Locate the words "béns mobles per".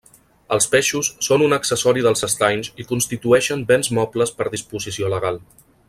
3.73-4.49